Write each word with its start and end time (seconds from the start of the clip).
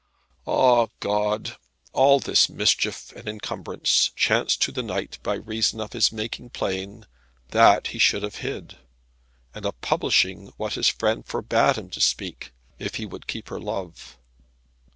Ah, 0.47 0.87
God! 0.99 1.57
all 1.93 2.19
this 2.19 2.49
mischief 2.49 3.11
and 3.11 3.27
encumbrance 3.27 4.09
chanced 4.15 4.59
to 4.63 4.71
the 4.71 4.81
knight 4.81 5.19
by 5.21 5.35
reason 5.35 5.79
of 5.79 5.93
his 5.93 6.11
making 6.11 6.49
plain 6.49 7.05
that 7.49 7.85
he 7.93 7.99
should 7.99 8.23
have 8.23 8.37
hid, 8.37 8.79
and 9.53 9.63
of 9.63 9.79
publishing 9.81 10.53
what 10.57 10.73
his 10.73 10.87
friend 10.87 11.27
forbade 11.27 11.75
him 11.75 11.91
to 11.91 12.01
speak, 12.01 12.51
if 12.79 12.95
he 12.95 13.05
would 13.05 13.27
keep 13.27 13.49
her 13.49 13.59
love. 13.59 14.17